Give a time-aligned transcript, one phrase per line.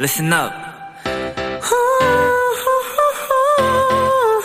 [0.00, 0.50] listen up.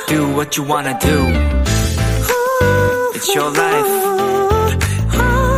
[0.10, 1.32] Do what you wanna do.
[3.16, 3.88] It's your life.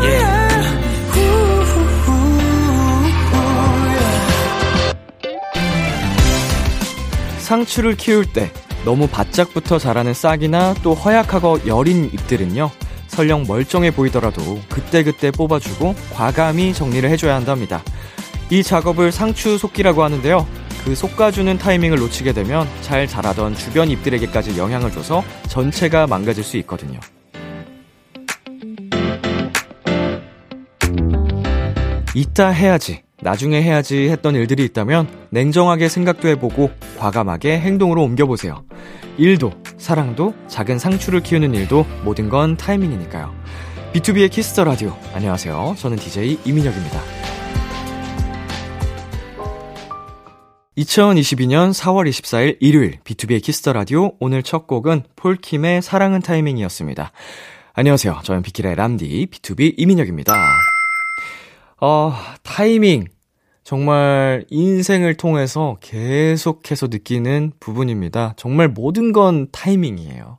[0.04, 0.48] Yeah.
[7.40, 8.52] 상추를 키울 때
[8.86, 12.70] 너무 바짝부터 자라는 싹이나 또 허약하고 여린 잎들은요,
[13.08, 17.82] 설령 멀쩡해 보이더라도 그때그때 뽑아주고 과감히 정리를 해줘야 한답니다.
[18.50, 20.48] 이 작업을 상추 속기라고 하는데요.
[20.86, 27.00] 그 솎아주는 타이밍을 놓치게 되면 잘 자라던 주변 잎들에게까지 영향을 줘서 전체가 망가질 수 있거든요.
[32.14, 38.64] 이따 해야지, 나중에 해야지 했던 일들이 있다면 냉정하게 생각도 해보고 과감하게 행동으로 옮겨보세요.
[39.18, 43.36] 일도, 사랑도, 작은 상추를 키우는 일도 모든 건 타이밍이니까요.
[43.94, 44.96] B2B의 키스터 라디오.
[45.14, 45.76] 안녕하세요.
[45.78, 47.17] 저는 DJ 이민혁입니다.
[50.78, 57.12] 2022년 4월 24일 일요일 B2B의 키스터 라디오 오늘 첫 곡은 폴킴의 사랑은 타이밍이었습니다.
[57.74, 58.20] 안녕하세요.
[58.24, 60.36] 저는 비키라의 람디 BTOB 이민혁입니다.
[61.82, 63.06] 어, 타이밍.
[63.64, 68.36] 정말 인생을 통해서 계속해서 느끼는 부분입니다.
[68.38, 70.38] 정말 모든 건 타이밍이에요.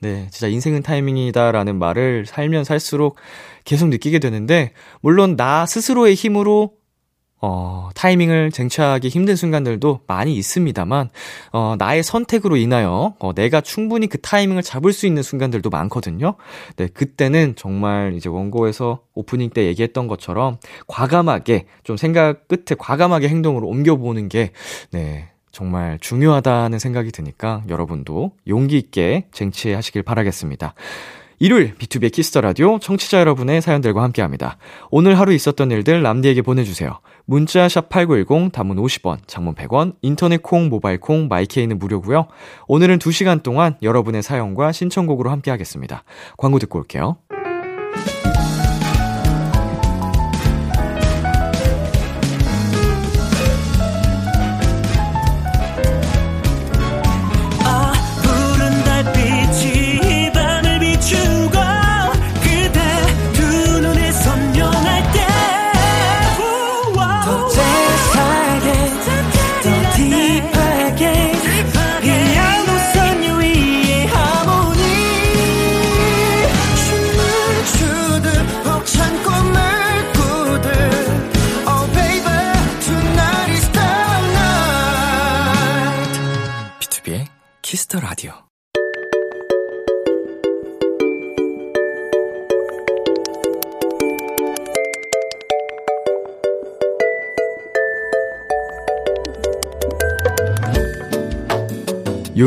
[0.00, 3.16] 네, 진짜 인생은 타이밍이다라는 말을 살면 살수록
[3.64, 6.77] 계속 느끼게 되는데, 물론 나 스스로의 힘으로
[7.40, 11.10] 어, 타이밍을 쟁취하기 힘든 순간들도 많이 있습니다만,
[11.52, 16.34] 어, 나의 선택으로 인하여, 어, 내가 충분히 그 타이밍을 잡을 수 있는 순간들도 많거든요.
[16.76, 23.68] 네, 그때는 정말 이제 원고에서 오프닝 때 얘기했던 것처럼 과감하게, 좀 생각 끝에 과감하게 행동으로
[23.68, 24.50] 옮겨보는 게,
[24.90, 30.74] 네, 정말 중요하다는 생각이 드니까 여러분도 용기 있게 쟁취하시길 바라겠습니다.
[31.40, 34.56] 일요일 B2B 키스터 라디오 청취자 여러분의 사연들과 함께 합니다.
[34.90, 36.98] 오늘 하루 있었던 일들 람디에게 보내주세요.
[37.26, 42.26] 문자 샵8910 단문 50원, 장문 100원, 인터넷 콩, 모바일 콩, my K는 무료고요.
[42.66, 46.02] 오늘은 2시간 동안 여러분의 사연과 신청곡으로 함께 하겠습니다.
[46.36, 47.18] 광고 듣고 올게요.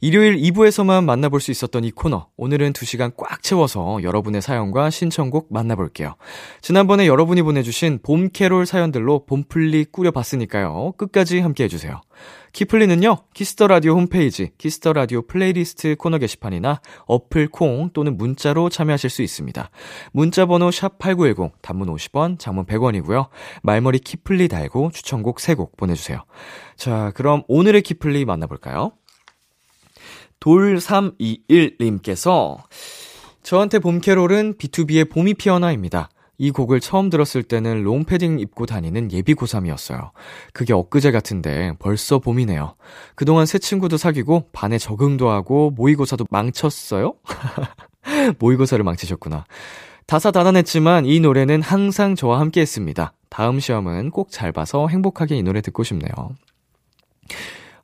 [0.00, 2.28] 일요일 2부에서만 만나볼 수 있었던 이 코너.
[2.36, 6.16] 오늘은 2시간 꽉 채워서 여러분의 사연과 신청곡 만나볼게요.
[6.60, 10.92] 지난번에 여러분이 보내주신 봄 캐롤 사연들로 봄플리 꾸려봤으니까요.
[10.96, 12.00] 끝까지 함께 해주세요.
[12.52, 18.70] 키플리는요, Kiss the Radio 홈페이지, Kiss the Radio playlist 코너 게시판이나 어플 콩 또는 문자로
[18.70, 19.70] 참여하실 수 있습니다.
[20.12, 23.28] 문자 번호 샵8910, 단문 50원, 장문 100원이고요.
[23.62, 26.24] 말머리 키플리 달고 추천곡 3곡 보내주세요.
[26.76, 28.92] 자, 그럼 오늘의 키플리 만나볼까요?
[30.40, 32.58] 돌321님께서
[33.42, 36.08] 저한테 봄캐롤은 B2B의 봄이 피어나입니다.
[36.38, 40.10] 이 곡을 처음 들었을 때는 롱패딩 입고 다니는 예비 고3이었어요.
[40.52, 42.74] 그게 엊그제 같은데 벌써 봄이네요.
[43.14, 47.14] 그동안 새 친구도 사귀고 반에 적응도 하고 모의고사도 망쳤어요?
[48.38, 49.46] 모의고사를 망치셨구나.
[50.06, 53.12] 다사다난했지만 이 노래는 항상 저와 함께 했습니다.
[53.28, 56.10] 다음 시험은 꼭 잘 봐서 행복하게 이 노래 듣고 싶네요.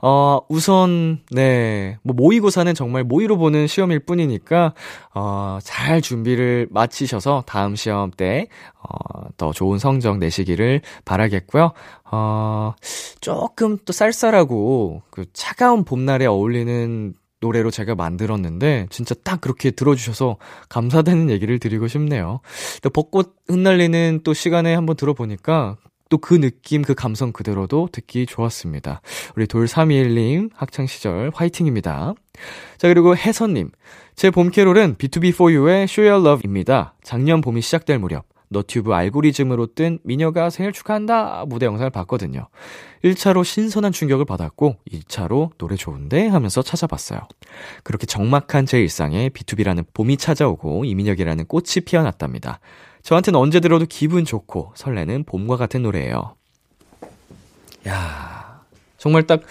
[0.04, 4.74] 어, 우선, 네, 뭐, 모의고사는 정말 모의로 보는 시험일 뿐이니까,
[5.14, 8.48] 어, 잘 준비를 마치셔서 다음 시험 때,
[8.80, 11.70] 어, 더 좋은 성적 내시기를 바라겠고요.
[12.10, 12.74] 어,
[13.20, 20.36] 조금 또 쌀쌀하고, 그 차가운 봄날에 어울리는 노래로 제가 만들었는데, 진짜 딱 그렇게 들어주셔서
[20.68, 22.40] 감사되는 얘기를 드리고 싶네요.
[22.82, 25.76] 또 벚꽃 흩날리는 또 시간에 한번 들어보니까,
[26.12, 29.00] 또 그 느낌, 그 감성 그대로도 듣기 좋았습니다.
[29.34, 32.12] 우리 돌321님, 학창시절 화이팅입니다.
[32.76, 33.70] 자, 그리고 혜선님.
[34.14, 36.92] 제 봄캐롤은 B2B4U의 Show Your Love입니다.
[37.02, 38.26] 작년 봄이 시작될 무렵.
[38.50, 42.48] 너튜브 알고리즘으로 뜬 미녀가 생일 축하한다 무대 영상을 봤거든요.
[43.02, 47.20] 1차로 신선한 충격을 받았고 2차로 노래 좋은데 하면서 찾아봤어요.
[47.82, 52.60] 그렇게 적막한 제 일상에 B2B라는 봄이 찾아오고 이민혁이라는 꽃이 피어났답니다.
[53.02, 56.36] 저한테는 언제 들어도 기분 좋고 설레는 봄과 같은 노래예요.
[57.88, 58.62] 야
[58.96, 59.42] 정말 딱,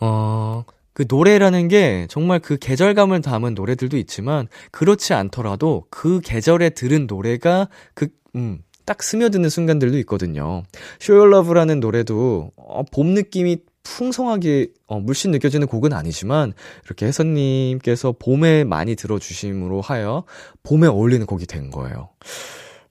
[0.00, 7.08] 어, 그 노래라는 게 정말 그 계절감을 담은 노래들도 있지만 그렇지 않더라도 그 계절에 들은
[7.08, 10.62] 노래가 그, 음, 딱 스며드는 순간들도 있거든요.
[11.00, 16.52] Show Your Love라는 노래도 어, 봄 느낌이 풍성하게 어, 물씬 느껴지는 곡은 아니지만
[16.84, 20.24] 이렇게 혜선님께서 봄에 많이 들어주심으로 하여
[20.64, 22.08] 봄에 어울리는 곡이 된 거예요.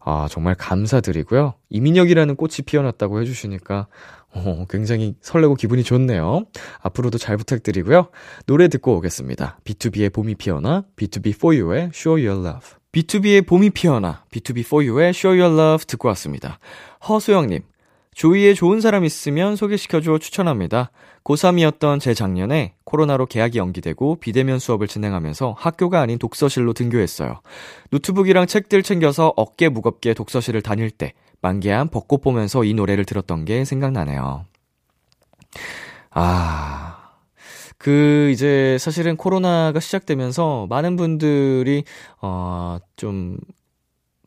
[0.06, 1.54] 아, 정말 감사드리고요.
[1.69, 3.88] 이민혁이라는 꽃이 피어났다고 해주시니까
[4.36, 6.45] 어, 굉장히 설레고 기분이 좋네요.
[6.81, 8.10] 앞으로도 잘 부탁드리고요.
[8.45, 9.60] 노래 듣고 오겠습니다.
[9.63, 12.69] B2B의 봄이 피어나, B2B4U의 Show Your Love.
[12.92, 16.60] B2B의 봄이 피어나, B2B4U의 Show Your Love 듣고 왔습니다.
[17.07, 17.62] 허수영님,
[18.15, 20.92] 조이에 좋은 사람 있으면 소개시켜줘 추천합니다.
[21.24, 27.42] 고3이었던 제 작년에 코로나로 개학이 연기되고 비대면 수업을 진행하면서 학교가 아닌 독서실로 등교했어요.
[27.92, 33.65] 노트북이랑 책들 챙겨서 어깨 무겁게 독서실을 다닐 때 만개한 벚꽃 보면서 이 노래를 들었던 게
[33.65, 34.45] 생각나네요.
[36.12, 37.04] 아,
[37.77, 41.83] 그, 이제, 사실은 코로나가 시작되면서 많은 분들이,
[42.21, 43.38] 어, 좀,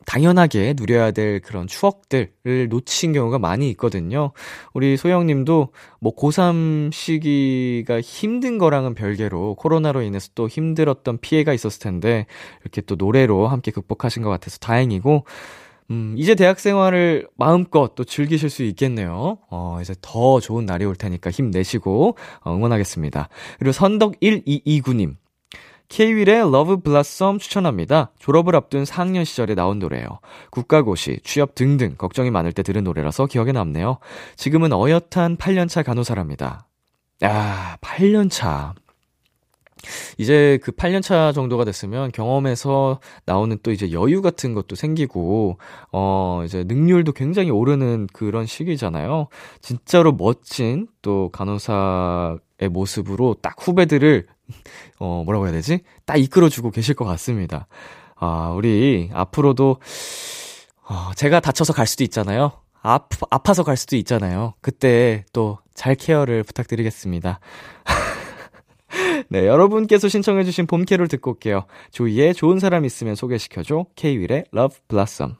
[0.07, 4.31] 당연하게 누려야 될 그런 추억들을 놓친 경우가 많이 있거든요.
[4.73, 12.25] 우리 소영님도 뭐 고3 시기가 힘든 거랑은 별개로 코로나로 인해서 또 힘들었던 피해가 있었을 텐데
[12.61, 15.25] 이렇게 또 노래로 함께 극복하신 것 같아서 다행이고
[15.91, 19.39] 음, 이제 대학 생활을 마음껏 또 즐기실 수 있겠네요.
[19.49, 23.27] 어, 이제 더 좋은 날이 올 테니까 힘내시고 어, 응원하겠습니다.
[23.59, 25.15] 그리고 선덕 1229님.
[25.89, 28.11] K.Will의 Love Blossom 추천합니다.
[28.19, 30.19] 졸업을 앞둔 4학년 시절에 나온 노래예요.
[30.51, 33.99] 국가고시, 취업 등등 걱정이 많을 때 들은 노래라서 기억에 남네요.
[34.35, 36.67] 지금은 어엿한 8년차 간호사랍니다.
[37.21, 38.73] 아, 8년차.
[40.17, 45.57] 이제 그 8년차 정도가 됐으면 경험에서 나오는 또 이제 여유 같은 것도 생기고,
[45.91, 49.27] 어, 이제 능률도 굉장히 오르는 그런 시기잖아요.
[49.61, 54.27] 진짜로 멋진 또 간호사의 모습으로 딱 후배들을,
[54.99, 55.81] 어, 뭐라고 해야 되지?
[56.05, 57.67] 딱 이끌어주고 계실 것 같습니다.
[58.15, 59.77] 아, 우리 앞으로도,
[60.89, 62.51] 어, 제가 다쳐서 갈 수도 있잖아요.
[62.81, 62.99] 아,
[63.29, 64.53] 아파서 갈 수도 있잖아요.
[64.61, 67.39] 그때 또 잘 케어를 부탁드리겠습니다.
[69.29, 71.65] 네, 여러분께서 신청해주신 봄캐롤 듣고 올게요.
[71.91, 73.85] 조이의 좋은 사람 있으면 소개시켜줘.
[73.95, 75.35] K-윌의 Love Blossom.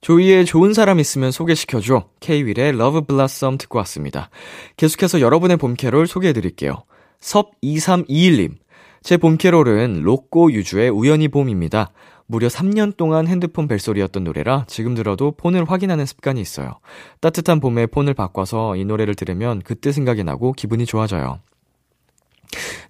[0.00, 2.08] 조이의 좋은 사람 있으면 소개시켜줘.
[2.20, 4.30] K-윌의 Love Blossom 듣고 왔습니다.
[4.78, 6.84] 계속해서 여러분의 봄캐롤 소개해드릴게요.
[7.24, 8.56] 섭2321님.
[9.02, 11.90] 제 봄캐롤은 로꼬 유주의 우연히 봄입니다.
[12.26, 16.78] 무려 3년 동안 핸드폰 벨소리였던 노래라 지금 들어도 폰을 확인하는 습관이 있어요.
[17.20, 21.40] 따뜻한 봄에 폰을 바꿔서 이 노래를 들으면 그때 생각이 나고 기분이 좋아져요.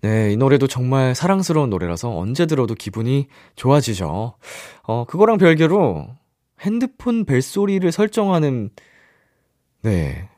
[0.03, 4.35] 네, 이 노래도 정말 사랑스러운 노래라서 언제 들어도 기분이 좋아지죠.
[4.83, 6.09] 어, 그거랑 별개로
[6.61, 8.71] 핸드폰 벨소리를 설정하는,
[9.83, 10.29] 네.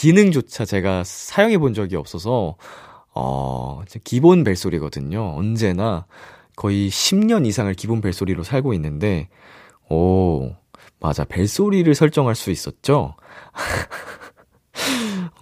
[0.00, 2.56] 그 기능조차 제가 사용해 본 적이 없어서,
[3.14, 5.34] 어, 기본 벨소리거든요.
[5.36, 6.06] 언제나
[6.56, 9.28] 거의 10년 이상을 기본 벨소리로 살고 있는데,
[9.90, 10.52] 오,
[11.00, 11.24] 맞아.
[11.24, 13.14] 벨소리를 설정할 수 있었죠?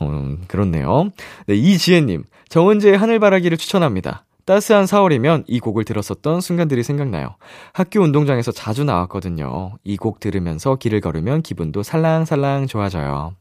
[0.00, 1.11] 어, 그렇네요.
[1.47, 2.25] 네, 이지혜님.
[2.49, 4.25] 정은지의 하늘바라기를 추천합니다.
[4.44, 7.37] 따스한 4월이면 이 곡을 들었었던 순간들이 생각나요.
[7.75, 9.76] 학교 운동장에서 자주 나왔거든요.
[9.85, 13.35] 이 곡 들으면서 길을 걸으면 기분도 살랑살랑 좋아져요.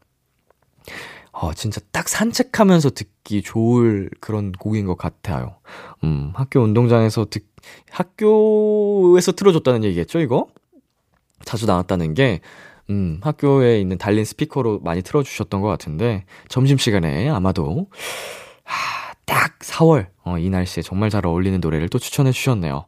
[1.39, 5.58] 어, 진짜 딱 산책하면서 듣기 좋을 그런 곡인 것 같아요.
[6.03, 7.46] 음, 학교 운동장에서 듣,
[7.91, 10.48] 학교에서 틀어줬다는 얘기겠죠, 이거?
[11.46, 12.41] 자주 나왔다는 게,
[12.89, 17.88] 음, 학교에 있는 달린 스피커로 많이 틀어주셨던 것 같은데, 점심시간에 아마도,
[18.63, 22.86] 하, 딱 4월, 어, 이 날씨에 정말 잘 어울리는 노래를 또 추천해 주셨네요.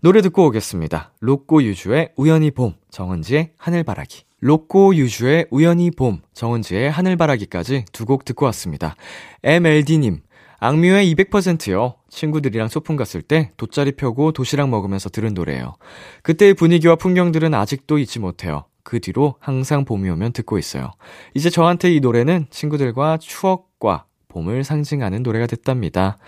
[0.00, 1.12] 노래 듣고 오겠습니다.
[1.20, 4.24] 로꼬 유주의 우연히 봄, 정은지의 하늘바라기.
[4.44, 8.96] 로꼬 유주의 우연히 봄, 정은지의 하늘바라기까지 두 곡 듣고 왔습니다.
[9.44, 10.20] MLD님,
[10.58, 11.94] 악뮤의 200%요.
[12.10, 15.76] 친구들이랑 소풍 갔을 때 돗자리 펴고 도시락 먹으면서 들은 노래예요.
[16.24, 18.64] 그때의 분위기와 풍경들은 아직도 잊지 못해요.
[18.82, 20.90] 그 뒤로 항상 봄이 오면 듣고 있어요.
[21.34, 26.18] 이제 저한테 이 노래는 친구들과 추억과 봄을 상징하는 노래가 됐답니다.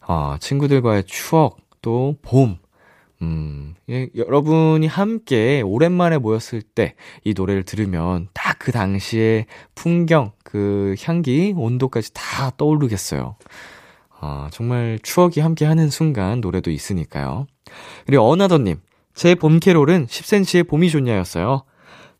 [0.00, 2.58] 어, 친구들과의 추억, 또 봄.
[3.22, 11.54] 음, 예, 여러분이 함께 오랜만에 모였을 때 이 노래를 들으면 딱그 당시의 풍경, 그 향기,
[11.56, 13.36] 온도까지 다 떠오르겠어요.
[14.20, 17.46] 아, 정말 추억이 함께 하는 순간 노래도 있으니까요.
[18.06, 18.80] 그리고 어나더님,
[19.14, 21.64] 제 봄 캐롤은 10cm의 봄이 좋냐였어요.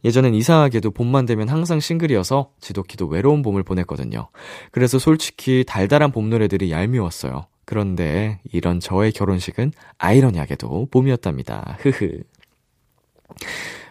[0.05, 4.29] 예전엔 이상하게도 봄만 되면 항상 싱글이어서 지독히도 외로운 봄을 보냈거든요.
[4.73, 7.47] 그래서 솔직히 달달한 봄 노래들이 얄미웠어요.
[7.65, 11.79] 그런데 이런 저의 결혼식은 아이러니하게도 봄이었답니다.
[11.81, 12.23] 흐흐.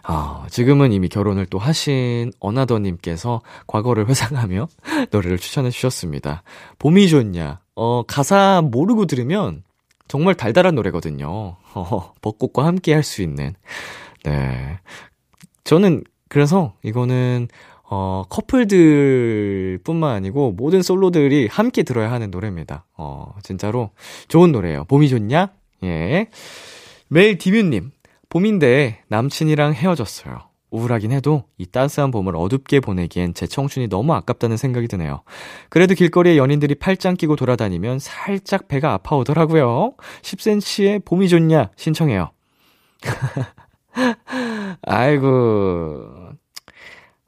[0.04, 4.68] 아, 지금은 이미 결혼을 또 하신 어나더님께서 과거를 회상하며
[5.12, 6.42] 노래를 추천해 주셨습니다.
[6.78, 7.60] 봄이 좋냐?
[7.76, 9.62] 어, 가사 모르고 들으면
[10.08, 11.56] 정말 달달한 노래거든요.
[11.74, 13.54] 어, 벚꽃과 함께 할 수 있는.
[14.24, 14.78] 네.
[15.64, 17.48] 저는 그래서 이거는
[17.94, 22.86] 어, 커플들 뿐만 아니고 모든 솔로들이 함께 들어야 하는 노래입니다.
[22.96, 23.90] 어, 진짜로
[24.28, 24.84] 좋은 노래예요.
[24.84, 25.50] 봄이 좋냐?
[25.84, 26.28] 예.
[27.08, 27.90] 매일 디뮤님,
[28.30, 30.38] 봄인데 남친이랑 헤어졌어요.
[30.70, 35.20] 우울하긴 해도 이 따스한 봄을 어둡게 보내기엔 제 청춘이 너무 아깝다는 생각이 드네요.
[35.68, 39.92] 그래도 길거리에 연인들이 팔짱 끼고 돌아다니면 살짝 배가 아파오더라고요.
[40.22, 42.30] 10cm의 봄이 좋냐 신청해요.
[44.80, 46.21] 아이고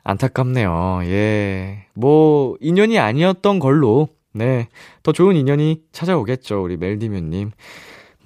[0.05, 1.01] 안타깝네요.
[1.05, 1.87] 예.
[1.95, 4.69] 뭐 인연이 아니었던 걸로 네.
[5.03, 6.63] 더 좋은 인연이 찾아오겠죠.
[6.63, 7.51] 우리 멜디뮤님.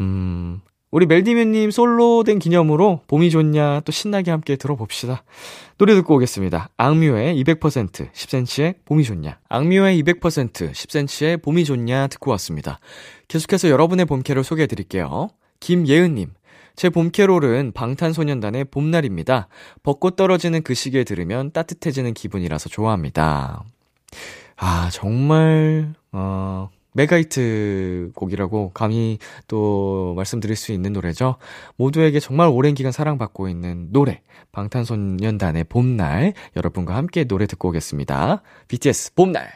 [0.00, 5.22] 음, 우리 멜디뮤님 솔로 된 기념으로 봄이 좋냐 또 신나게 함께 들어봅시다.
[5.76, 6.70] 노래 듣고 오겠습니다.
[6.76, 9.38] 악뮤의 200% 10cm의 봄이 좋냐.
[9.48, 12.80] 악뮤의 200% 10cm의 봄이 좋냐 듣고 왔습니다.
[13.28, 15.28] 계속해서 여러분의 봄캐를 소개해 드릴게요.
[15.60, 16.30] 김예은님.
[16.78, 19.48] 제 봄캐롤은 방탄소년단의 봄날입니다.
[19.82, 23.64] 벚꽃 떨어지는 그 시기에 들으면 따뜻해지는 기분이라서 좋아합니다.
[24.56, 29.18] 아, 정말, 어, mega hit 곡이라고 감히
[29.48, 31.38] 또 말씀드릴 수 있는 노래죠.
[31.76, 34.22] 모두에게 정말 오랜 기간 사랑받고 있는 노래.
[34.52, 36.32] 방탄소년단의 봄날.
[36.54, 38.42] 여러분과 함께 노래 듣고 오겠습니다.
[38.68, 39.50] BTS 봄날.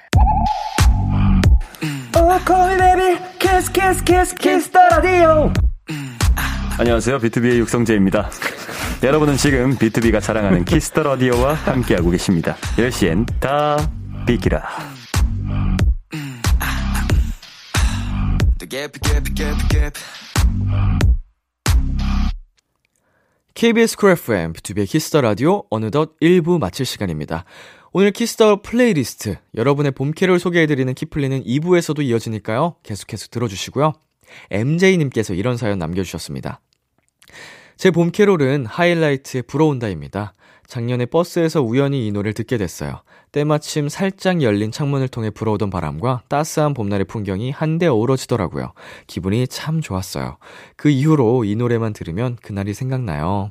[6.78, 7.18] 안녕하세요.
[7.18, 8.30] BTOB의 육성재입니다.
[9.02, 12.56] 여러분은 지금 BTOB가 자랑하는 Kiss the Radio와 함께하고 계십니다.
[12.76, 13.76] 10시엔 다
[14.26, 14.62] 비키라.
[23.54, 27.44] KBS Cool FM, B2B의 키스터 라디오, 어느덧 1부 마칠 시간입니다.
[27.92, 32.76] 오늘 Kiss the playlist, 여러분의 봄캐롤 소개해드리는 키플리는 2부에서도 이어지니까요.
[32.82, 33.92] 계속해서 들어주시고요.
[34.50, 36.60] MJ님께서 이런 사연 남겨주셨습니다.
[37.76, 40.34] 제 봄캐롤은 Highlight의 불어온다입니다.
[40.66, 43.02] 작년에 버스에서 우연히 이 노래를 듣게 됐어요.
[43.32, 48.72] 때마침 살짝 열린 창문을 통해 불어오던 바람과 따스한 봄날의 풍경이 한데 어우러지더라고요.
[49.06, 50.38] 기분이 참 좋았어요.
[50.76, 53.50] 그 이후로 이 노래만 들으면 그날이 생각나요.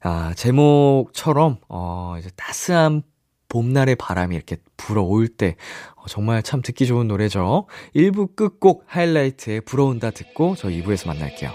[0.00, 3.02] 아, 제목처럼, 어, 이제 따스한
[3.52, 5.56] 봄날의 바람이 이렇게 불어올 때,
[5.96, 7.66] 어, 정말 참 듣기 좋은 노래죠.
[7.94, 11.50] 1부 끝곡 하이라이트의 불어온다 듣고 저 2부에서 만날게요.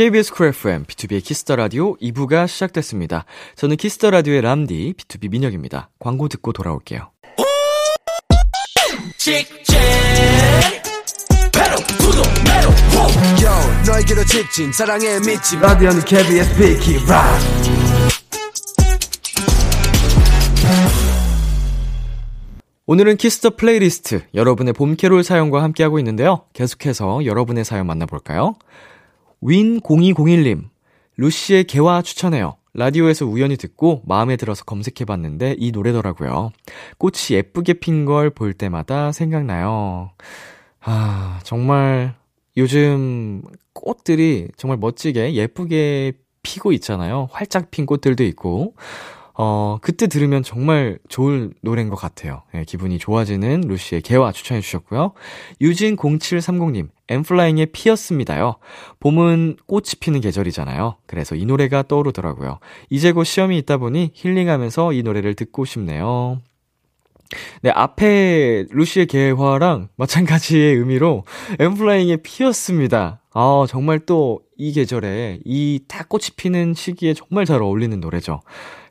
[0.00, 3.26] KBS Cool FM, B2B의 키스터 라디오 2부가 시작됐습니다.
[3.54, 5.90] 저는 Kiss the Radio의 람디, BTOB 민혁입니다.
[5.98, 7.10] 광고 듣고 돌아올게요.
[15.60, 17.38] 라디오는 KBS 비키라
[22.86, 26.46] 오늘은 Kiss the playlist, 여러분의 봄캐롤 사연과 함께하고 있는데요.
[26.54, 28.56] 계속해서 여러분의 사연 만나볼까요?
[29.42, 30.68] 윈0201님,
[31.16, 32.56] 루시의 개화 추천해요.
[32.72, 36.52] 라디오에서 우연히 듣고 마음에 들어서 검색해봤는데 이 노래더라고요.
[36.98, 40.10] 꽃이 예쁘게 핀 걸 볼 때마다 생각나요.
[40.80, 42.14] 아, 정말
[42.56, 43.42] 요즘
[43.72, 47.28] 꽃들이 정말 멋지게 예쁘게 피고 있잖아요.
[47.32, 48.74] 활짝 핀 꽃들도 있고.
[49.34, 52.42] 어, 그때 들으면 정말 좋은 노래인 것 같아요.
[52.54, 55.12] 예, 기분이 좋아지는 루시의 개화 추천해 주셨고요.
[55.60, 58.56] 유진0730님, 엠플라잉의 피었습니다요.
[59.00, 60.96] 봄은 꽃이 피는 계절이잖아요.
[61.06, 62.58] 그래서 이 노래가 떠오르더라고요.
[62.88, 66.40] 이제 곧 시험이 있다 보니 힐링하면서 이 노래를 듣고 싶네요.
[67.62, 71.24] 네, 앞에 루시의 개화랑 마찬가지의 의미로
[71.58, 73.20] 엠플라잉의 피었습니다.
[73.32, 78.42] 아, 정말 또 이 계절에 이 딱 꽃이 피는 시기에 정말 잘 어울리는 노래죠.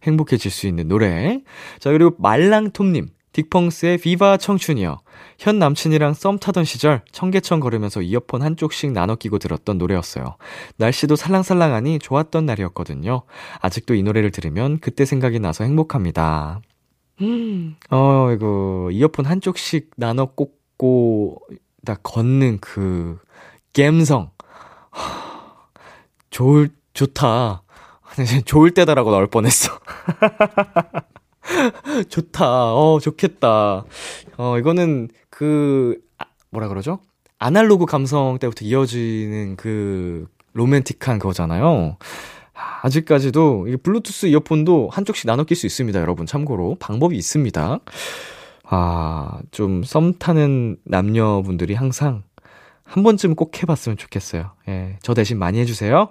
[0.04, 1.42] 행복해질 수 있는 노래.
[1.80, 3.10] 자, 그리고 말랑톰님.
[3.32, 4.98] 딕펑스의 비바 청춘이요.
[5.38, 10.36] 현 남친이랑 썸 타던 시절 청계천 걸으면서 이어폰 한쪽씩 나눠 끼고 들었던 노래였어요.
[10.78, 13.22] 날씨도 살랑살랑하니 좋았던 날이었거든요.
[13.62, 16.62] 아직도 이 노래를 들으면 그때 생각이 나서 행복합니다.
[17.22, 21.42] 음, 어, 이거, 이어폰 한쪽씩 나눠 꽂고,
[21.86, 23.20] 딱 걷는 그,
[23.74, 24.32] 갬성.
[26.30, 27.64] 좋을, 좋다.
[28.46, 29.80] 좋을 때다라고 나올 뻔했어.
[32.10, 32.74] 좋다.
[32.74, 33.84] 어, 좋겠다.
[34.38, 37.00] 어, 이거는 그, 아, 뭐라 그러죠?
[37.38, 41.98] 아날로그 감성 때부터 이어지는 그 로맨틱한 거잖아요.
[42.82, 46.26] 아직까지도 이 블루투스 이어폰도 한쪽씩 나눠 낄 수 있습니다, 여러분.
[46.26, 47.80] 참고로 방법이 있습니다.
[48.72, 52.24] 아, 좀 썸 타는 남녀분들이 항상
[52.84, 54.52] 한 번쯤 꼭 해봤으면 좋겠어요.
[54.68, 56.10] 예, 저 대신 많이 해주세요.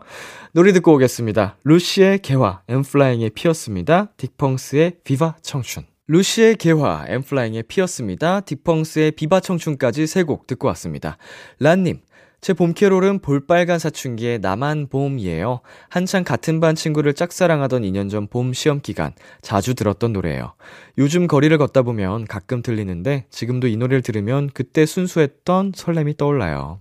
[0.52, 1.57] 노래 듣고 오겠습니다.
[1.64, 4.12] 루시의 개화, 엠플라잉의 피었습니다.
[4.17, 5.85] 딕펑스의 비바 청춘.
[6.07, 8.40] 루시의 개화, 엠플라잉의 피었습니다.
[8.43, 11.19] 딕펑스의 비바 청춘까지 세 곡 듣고 왔습니다.
[11.59, 12.00] 란님,
[12.40, 15.61] 제 봄캐롤은 볼빨간 사춘기의 나만 봄이에요.
[15.88, 20.54] 한창 같은 반 친구를 짝사랑하던 2년 전 봄 시험 기간 자주 들었던 노래예요.
[20.99, 26.80] 요즘 거리를 걷다 보면 가끔 들리는데 지금도 이 노래를 들으면 그때 순수했던 설렘이 떠올라요.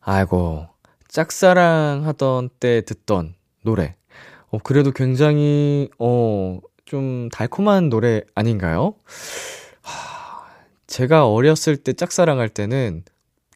[0.00, 0.66] 아이고,
[1.08, 3.96] 짝사랑하던 때 듣던 노래.
[4.50, 8.94] 어, 그래도 굉장히, 어, 좀 달콤한 노래 아닌가요?
[9.82, 10.44] 하,
[10.86, 13.04] 제가 어렸을 때 짝사랑할 때는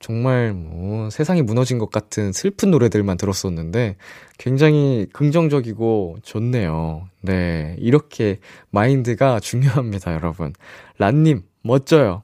[0.06, 3.96] 정말 뭐 세상이 무너진 것 같은 슬픈 노래들만 들었었는데
[4.38, 7.08] 굉장히 긍정적이고 좋네요.
[7.22, 7.74] 네.
[7.80, 8.38] 이렇게
[8.70, 10.52] 마인드가 중요합니다, 여러분.
[10.98, 12.22] 란님, 멋져요.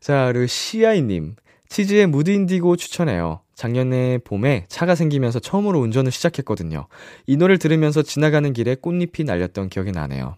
[0.00, 1.36] 자, 그리고 시아이님.
[1.68, 3.40] CHEEZE의 Mood Indigo 추천해요.
[3.56, 6.86] 작년에 봄에 차가 생기면서 처음으로 운전을 시작했거든요.
[7.26, 10.28] 이 노래를 들으면서 지나가는 길에 꽃잎이 날렸던 기억이 나네요.
[10.28, 10.36] 야,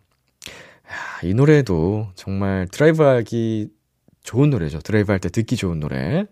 [1.23, 3.69] 이 노래도 정말 드라이브 하기
[4.25, 4.81] 좋은 노래죠.
[4.81, 6.27] 드라이브 할 때 듣기 좋은 노래.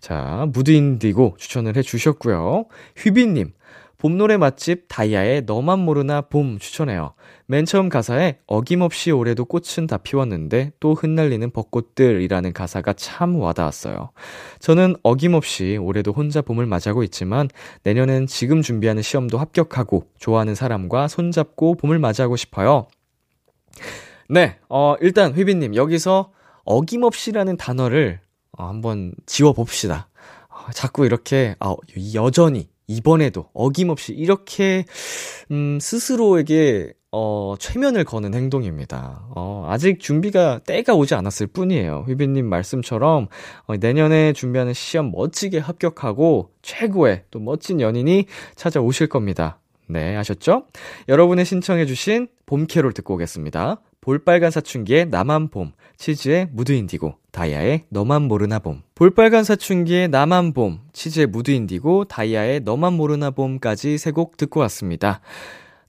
[0.00, 2.66] 자, Mood Indigo 추천을 해 주셨고요.
[2.96, 3.52] 휘비님,
[3.98, 7.12] 봄노래 맛집 DIA의 너만 모르나 봄 추천해요.
[7.46, 14.10] 맨 처음 가사에 어김없이 올해도 꽃은 다 피웠는데 또 흩날리는 벚꽃들이라는 가사가 참 와닿았어요.
[14.58, 17.48] 저는 어김없이 올해도 혼자 봄을 맞이하고 있지만
[17.82, 22.86] 내년엔 지금 준비하는 시험도 합격하고 좋아하는 사람과 손잡고 봄을 맞이하고 싶어요.
[24.30, 26.32] 네, 어, 일단 휘비님, 여기서
[26.70, 28.20] 어김없이라는 단어를
[28.56, 30.08] 어, 한번 지워봅시다.
[30.48, 31.74] 어, 자꾸 이렇게, 아,
[32.14, 34.84] 여전히, 이번에도 어김없이 이렇게,
[35.50, 39.26] 음, 스스로에게, 어, 최면을 거는 행동입니다.
[39.34, 42.04] 어, 아직 준비가, 때가 오지 않았을 뿐이에요.
[42.06, 43.26] 휘비님 말씀처럼,
[43.66, 49.58] 어, 내년에 준비하는 시험 멋지게 합격하고, 최고의 또 멋진 연인이 찾아오실 겁니다.
[49.88, 50.66] 네, 아셨죠?
[51.08, 53.80] 여러분의 신청해주신 봄캐롤 듣고 오겠습니다.
[54.02, 58.82] 볼빨간 사춘기의 나만 봄, CHEEZE의 Mood Indigo, DIA의 너만 모르나 봄.
[58.94, 65.20] 볼빨간 사춘기의 나만 봄, CHEEZE의 Mood Indigo, DIA의 너만 모르나 봄까지 세 곡 듣고 왔습니다.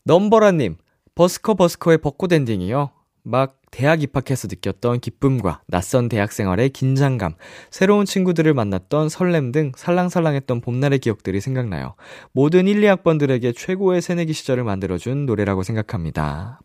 [0.04, 0.76] 넘버라님,
[1.15, 2.91] Busker Busker의 벚꽃 엔딩이요.
[3.24, 7.36] 막 대학 입학해서 느꼈던 기쁨과 낯선 대학 생활의 긴장감,
[7.69, 11.95] 새로운 친구들을 만났던 설렘 등 살랑살랑했던 봄날의 기억들이 생각나요.
[12.34, 16.60] 모든 1, 2학번들에게 최고의 새내기 시절을 만들어준 노래라고 생각합니다.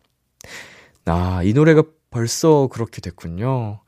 [1.07, 3.81] 아, 이 노래가 벌써 그렇게 됐군요.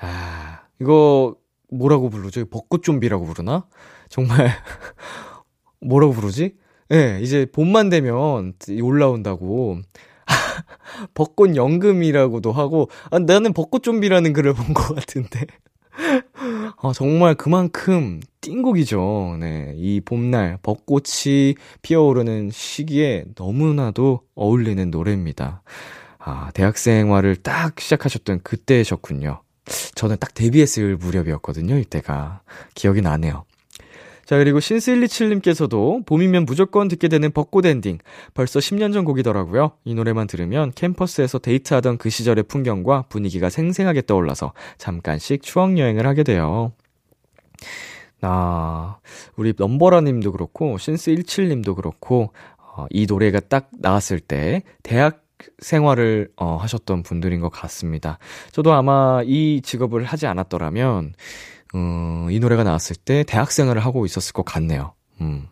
[0.00, 1.36] 아, 이거
[1.70, 2.46] 뭐라고 부르죠?
[2.46, 3.66] 벚꽃 좀비라고 부르나?
[4.08, 4.50] 정말
[5.80, 6.56] 뭐라고 부르지?
[6.92, 9.78] 예, 네, 이제 봄만 되면 올라온다고.
[11.14, 15.46] 벚꽃 연금이라고도 하고, 아, 나는 벚꽃 좀비라는 글을 본 것 같은데.
[16.82, 19.36] 아, 정말 그만큼 띵곡이죠.
[19.40, 19.72] 네.
[19.76, 25.62] 이 봄날, 벚꽃이 피어오르는 시기에 너무나도 어울리는 노래입니다.
[26.28, 29.42] 아, 대학 생활을 딱 시작하셨던 그때셨군요.
[29.94, 32.42] 저는 딱 데뷔했을 무렵이었거든요, 이때가.
[32.74, 33.44] 기억이 나네요.
[34.24, 37.98] 자, 그리고 신슬리칠님께서도 봄이면 무조건 듣게 되는 벚꽃 엔딩.
[38.34, 39.70] 벌써 10년 전 곡이더라고요.
[39.84, 46.72] 이 노래만 들으면 캠퍼스에서 데이트하던 그 시절의 풍경과 분위기가 생생하게 떠올라서 잠깐씩 추억여행을 하게 돼요.
[48.20, 48.96] 아,
[49.36, 55.25] 우리 넘버라님도 그렇고, 신스17님도 그렇고, 어, 이 노래가 딱 나왔을 때 대학
[55.58, 58.18] 생활을 어, 하셨던 분들인 것 같습니다.
[58.52, 61.14] 저도 아마 이 직업을 하지 않았더라면
[61.74, 64.94] 어, 이 노래가 나왔을 때 대학 생활을 하고 있었을 것 같네요.
[65.20, 65.48] 음.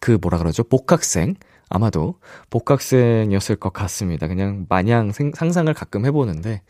[0.00, 0.64] 그 뭐라 그러죠?
[0.64, 1.34] 복학생?
[1.68, 2.16] 아마도
[2.50, 4.26] 복학생이었을 것 같습니다.
[4.28, 6.60] 그냥 마냥 생, 상상을 가끔 해보는데,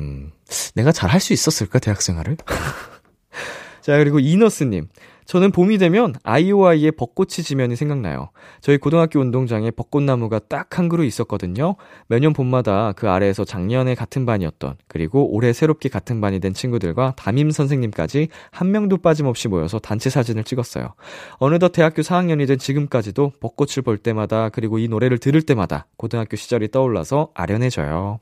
[0.00, 0.32] 음,
[0.74, 2.36] 내가 잘 할 수 있었을까, 대학 생활을?
[3.80, 4.88] 자, 그리고 이너스님.
[5.28, 8.30] 저는 봄이 되면 아이오아이의 벚꽃이 지면이 생각나요.
[8.62, 11.74] 저희 고등학교 운동장에 벚꽃나무가 딱 한 그루 있었거든요.
[12.06, 17.50] 매년 봄마다 그 아래에서 작년에 같은 반이었던 그리고 올해 새롭게 같은 반이 된 친구들과 담임
[17.50, 20.94] 선생님까지 한 명도 빠짐없이 모여서 단체 사진을 찍었어요.
[21.38, 26.70] 어느덧 대학교 4학년이 된 지금까지도 벚꽃을 볼 때마다 그리고 이 노래를 들을 때마다 고등학교 시절이
[26.70, 28.20] 떠올라서 아련해져요.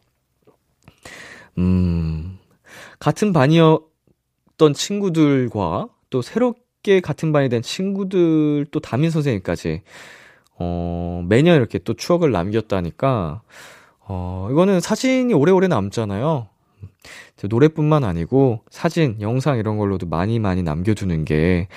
[1.59, 2.38] 음,
[2.99, 6.65] 같은 반이었던 친구들과 또 새롭게
[7.01, 9.83] 같은 반이 된 친구들 또 담임 선생님까지
[10.59, 13.42] 어, 매년 이렇게 또 추억을 남겼다니까,
[14.01, 16.49] 어, 이거는 사진이 오래오래 남잖아요.
[17.51, 21.68] 노래뿐만 아니고 사진, 영상 이런 걸로도 많이 많이 남겨두는 게,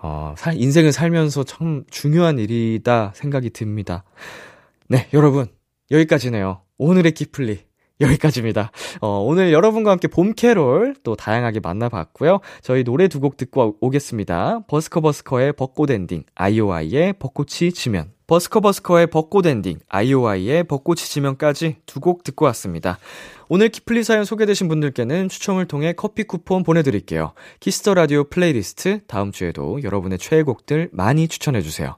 [0.00, 4.04] 어, 살, 인생을 살면서 참 중요한 일이다 생각이 듭니다.
[4.88, 5.46] 네, 여러분.
[5.90, 6.60] 여기까지네요.
[6.76, 7.67] 오늘의 키플리.
[8.00, 8.70] 여기까지입니다.
[9.00, 12.40] 어, 오늘 여러분과 함께 봄 캐롤 또 다양하게 만나봤고요.
[12.62, 14.60] 저희 노래 두 곡 듣고 오겠습니다.
[14.68, 18.12] 버스커버스커의 벚꽃 엔딩, 아이오아이의 벚꽃이 지면.
[18.28, 22.98] 버스커버스커의 벚꽃 엔딩, 아이오아이의 벚꽃이 지면까지 두 곡 듣고 왔습니다.
[23.48, 27.32] 오늘 키플리 사연 소개되신 분들께는 추첨을 통해 커피 쿠폰 보내드릴게요.
[27.58, 31.96] Kiss the Radio playlist 다음 주에도 여러분의 최애곡들 많이 추천해주세요.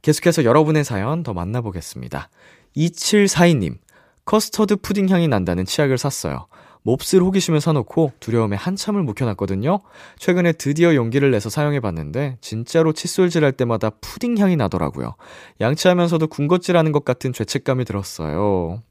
[0.00, 2.30] 계속해서 여러분의 사연 더 만나보겠습니다.
[2.76, 3.76] 2742님,
[4.24, 6.46] 커스터드 푸딩 향이 난다는 치약을 샀어요.
[6.84, 9.80] 몹쓸 호기심을 사놓고 두려움에 한참을 묵혀놨거든요.
[10.18, 15.14] 최근에 드디어 용기를 내서 사용해봤는데 진짜로 칫솔질 할 때마다 푸딩 향이 나더라고요.
[15.60, 18.82] 양치하면서도 군것질하는 것 같은 죄책감이 들었어요.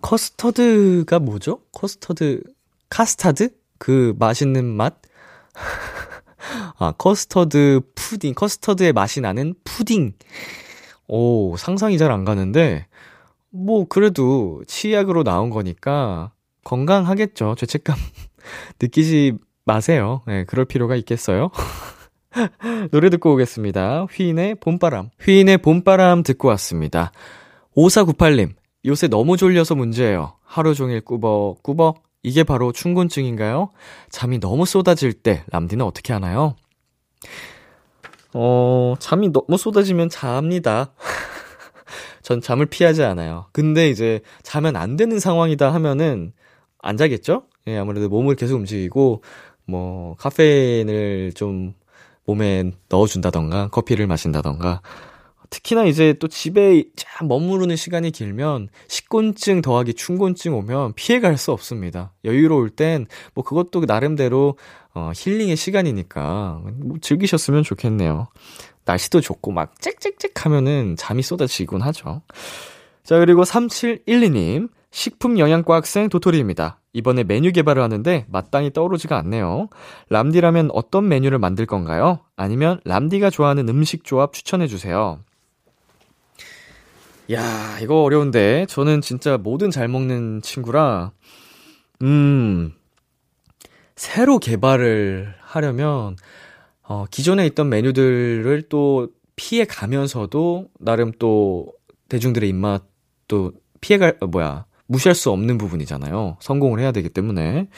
[0.00, 1.60] 커스터드가 뭐죠?
[1.72, 2.42] 커스터드
[2.88, 3.50] 카스타드?
[3.78, 4.94] 그 맛있는 맛?
[6.78, 10.12] 아, 커스터드 푸딩, 커스터드의 맛이 나는 푸딩.
[11.06, 12.86] 오, 상상이 잘 안 가는데,
[13.54, 16.32] 뭐, 그래도 치약으로 나온 거니까
[16.64, 17.54] 건강하겠죠.
[17.56, 17.96] 죄책감
[18.82, 20.22] 느끼지 마세요.
[20.26, 21.50] 네, 그럴 필요가 있겠어요?
[22.90, 24.06] 노래 듣고 오겠습니다.
[24.10, 25.10] 휘인의 봄바람.
[25.22, 27.12] 휘인의 봄바람 듣고 왔습니다.
[27.76, 28.54] 5498님,
[28.86, 30.34] 요새 너무 졸려서 문제예요.
[30.42, 32.02] 하루 종일 꾸벅꾸벅.
[32.24, 33.70] 이게 바로 충곤증인가요?
[34.10, 36.56] 잠이 너무 쏟아질 때 람디는 어떻게 하나요?
[38.32, 40.92] 어, 잠이 너무 쏟아지면 잡니다.
[42.24, 43.46] 전 잠을 피하지 않아요.
[43.52, 46.32] 근데 이제 자면 안 되는 상황이다 하면은
[46.80, 47.44] 안 자겠죠?
[47.66, 49.22] 예, 아무래도 몸을 계속 움직이고
[49.66, 51.74] 뭐 카페인을 좀
[52.24, 54.80] 몸에 넣어준다던가 커피를 마신다던가
[55.50, 62.12] 특히나 이제 또 집에 참 머무르는 시간이 길면 식곤증 더하기 충곤증 오면 피해갈 수 없습니다.
[62.24, 64.56] 여유로울 땐 뭐 그것도 나름대로
[64.94, 68.28] 어, 힐링의 시간이니까 뭐 즐기셨으면 좋겠네요.
[68.84, 72.22] 날씨도 좋고 막 짹짹짹 하면은 잠이 쏟아지곤 하죠.
[73.02, 76.80] 자, 그리고 3712님, 식품영양과 학생 도토리입니다.
[76.92, 79.68] 이번에 메뉴 개발을 하는데 마땅히 떠오르지가 않네요.
[80.10, 82.20] 람디라면 어떤 메뉴를 만들 건가요?
[82.36, 85.18] 아니면 람디가 좋아하는 음식 조합 추천해주세요.
[87.32, 88.66] 야, 이거 어려운데.
[88.68, 91.12] 저는 진짜 뭐든 잘 먹는 친구라,
[92.02, 92.72] 음,
[93.96, 96.16] 새로 개발을 하려면,
[96.82, 101.72] 어, 기존에 있던 메뉴들을 또 피해 가면서도 나름 또
[102.08, 106.36] 대중들의 입맛도 피해갈, 어, 뭐야, 무시할 수 없는 부분이잖아요.
[106.40, 107.68] 성공을 해야 되기 때문에.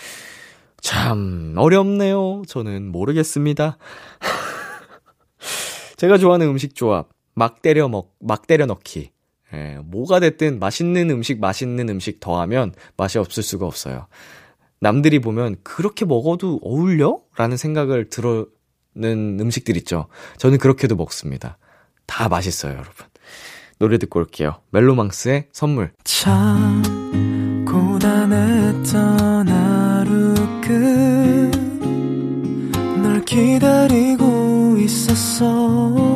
[0.80, 2.42] 참, 어렵네요.
[2.48, 3.78] 저는 모르겠습니다.
[5.96, 9.10] 제가 좋아하는 음식 조합, 막 때려 먹, 막 때려 넣기.
[9.54, 14.06] 예, 뭐가 됐든 맛있는 음식, 맛있는 음식 더하면 맛이 없을 수가 없어요.
[14.80, 17.20] 남들이 보면 그렇게 먹어도 어울려?
[17.36, 18.46] 라는 생각을 들어,
[18.94, 20.06] 는 음식들 있죠.
[20.38, 21.58] 저는 그렇게도 먹습니다.
[22.06, 23.06] 다 맛있어요, 여러분.
[23.78, 24.60] 노래 듣고 올게요.
[24.70, 25.92] 멜로망스의 선물.
[26.04, 26.82] 참
[27.66, 31.66] 고단했던 하루 끝
[33.16, 36.15] 널 기다리고 있었어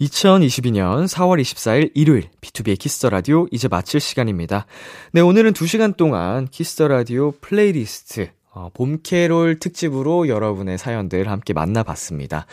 [0.00, 4.66] 2022년 4월 24일 일요일 B2B의 키스터 라디오 이제 마칠 시간입니다.
[5.12, 11.52] 네, 오늘은 2시간 동안 Kiss the Radio playlist 어, 봄 캐롤 특집으로 여러분의 사연들 함께
[11.52, 12.46] 만나봤습니다.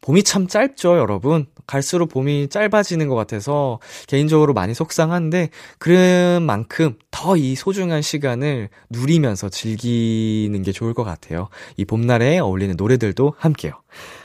[0.00, 1.46] 봄이 참 짧죠, 여러분.
[1.66, 9.48] 갈수록 봄이 짧아지는 것 같아서 개인적으로 많이 속상한데, 그런 만큼 더 이 소중한 시간을 누리면서
[9.48, 11.48] 즐기는 게 좋을 것 같아요.
[11.76, 13.72] 이 봄날에 어울리는 노래들도 함께요.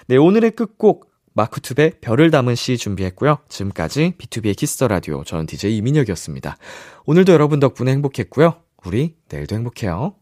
[0.06, 3.40] 네, 오늘의 끝곡 마크툽의 별을 담은 시 준비했고요.
[3.50, 6.58] 지금까지 B2B의 키스터 라디오 저는 DJ 이민혁이었습니다.
[7.06, 8.56] 오늘도 여러분 덕분에 행복했고요.
[8.86, 10.16] 우리 내일도 행복해요.